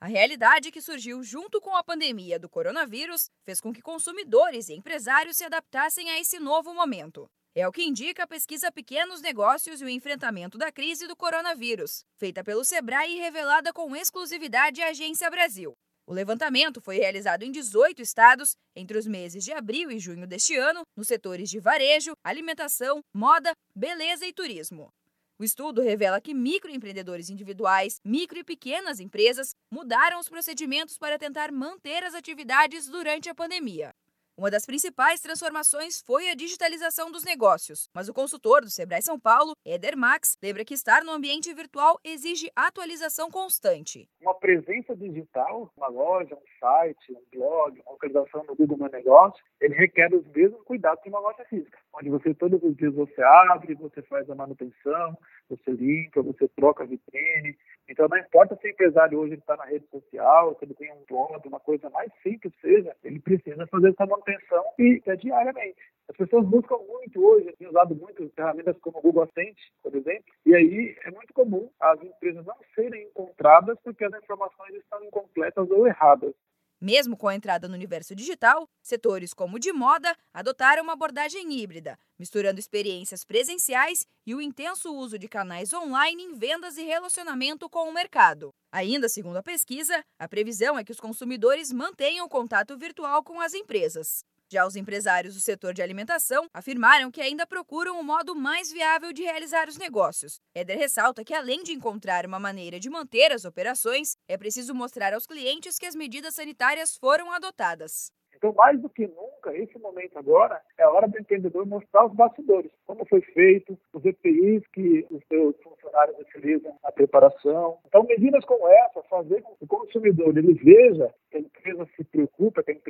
[0.00, 4.74] A realidade que surgiu junto com a pandemia do coronavírus fez com que consumidores e
[4.74, 7.28] empresários se adaptassem a esse novo momento.
[7.52, 12.04] É o que indica a pesquisa Pequenos Negócios e o Enfrentamento da Crise do Coronavírus,
[12.16, 15.74] feita pelo Sebrae e revelada com exclusividade à Agência Brasil.
[16.06, 20.54] O levantamento foi realizado em 18 estados entre os meses de abril e junho deste
[20.54, 24.92] ano, nos setores de varejo, alimentação, moda, beleza e turismo.
[25.40, 31.52] O estudo revela que microempreendedores individuais, micro e pequenas empresas mudaram os procedimentos para tentar
[31.52, 33.94] manter as atividades durante a pandemia.
[34.38, 39.18] Uma das principais transformações foi a digitalização dos negócios, mas o consultor do Sebrae São
[39.18, 44.08] Paulo, Eder Max, lembra que estar no ambiente virtual exige atualização constante.
[44.22, 49.42] Uma presença digital, uma loja, um site, um blog, uma localização no Google Meu Negócio,
[49.60, 53.20] ele requer os mesmos cuidados que uma loja física, onde você todos os dias você
[53.20, 58.66] abre, você faz a manutenção, você limpa, você troca a vitrine, então, não importa se
[58.66, 62.12] o empresário hoje está na rede social, se ele tem um blog, uma coisa mais
[62.22, 65.80] simples seja, ele precisa fazer essa manutenção e é diariamente.
[66.08, 70.24] As pessoas buscam muito hoje, têm usado muito ferramentas como o Google Assente, por exemplo,
[70.44, 75.70] e aí é muito comum as empresas não serem encontradas porque as informações estão incompletas
[75.70, 76.34] ou erradas.
[76.80, 81.52] Mesmo com a entrada no universo digital, setores como o de moda adotaram uma abordagem
[81.52, 87.68] híbrida, misturando experiências presenciais e o intenso uso de canais online em vendas e relacionamento
[87.68, 88.54] com o mercado.
[88.70, 93.54] Ainda segundo a pesquisa, a previsão é que os consumidores mantenham contato virtual com as
[93.54, 94.24] empresas.
[94.50, 99.12] Já os empresários do setor de alimentação afirmaram que ainda procuram o modo mais viável
[99.12, 100.40] de realizar os negócios.
[100.54, 105.12] Eder ressalta que, além de encontrar uma maneira de manter as operações, é preciso mostrar
[105.12, 108.10] aos clientes que as medidas sanitárias foram adotadas.
[108.38, 112.14] Então, mais do que nunca, esse momento agora é a hora do empreendedor mostrar os
[112.14, 117.78] bastidores, como foi feito, os EPIs que os seus funcionários utilizam na preparação.
[117.86, 122.04] Então, medidas como essa, fazer com que o consumidor ele veja que a empresa se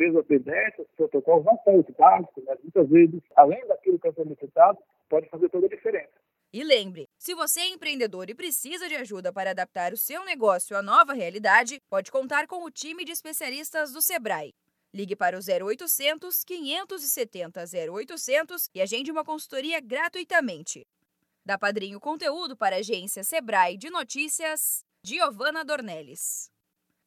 [0.08, 4.08] a empresa obedece aos protocolos, não só os básicos, mas muitas vezes, além daquilo que
[4.08, 6.12] é solicitado, pode fazer toda a diferença.
[6.50, 10.76] E lembre, se você é empreendedor e precisa de ajuda para adaptar o seu negócio
[10.76, 14.54] à nova realidade, pode contar com o time de especialistas do Sebrae.
[14.94, 20.86] Ligue para o 0800 570 0800 e agende uma consultoria gratuitamente.
[21.44, 26.50] Da Padrinho Conteúdo para a agência Sebrae de Notícias, Giovana Dornelles.